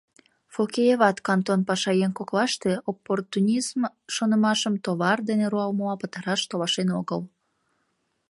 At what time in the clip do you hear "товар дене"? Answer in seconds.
4.85-5.45